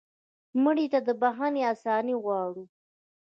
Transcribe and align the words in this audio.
مړه 0.63 0.85
ته 0.91 0.99
د 1.07 1.09
بښنې 1.21 1.61
آساني 1.73 2.15
غواړو 2.23 2.63